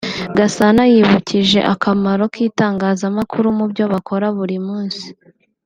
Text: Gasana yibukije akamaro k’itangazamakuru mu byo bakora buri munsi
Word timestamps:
Gasana 0.37 0.81
yibukije 0.93 1.59
akamaro 1.73 2.23
k’itangazamakuru 2.33 3.47
mu 3.57 3.65
byo 3.71 3.85
bakora 3.93 4.25
buri 4.37 4.57
munsi 4.67 5.07